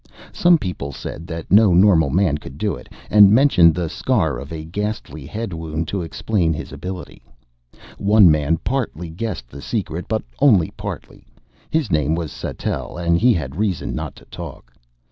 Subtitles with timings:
[0.33, 4.51] Some people said that no normal man could do it, and mentioned the scar of
[4.51, 7.21] a ghastly head wound to explain his ability.
[7.99, 11.27] One man partly guessed the secret, but only partly.
[11.69, 14.73] His name was Sattell and he had reason not to talk.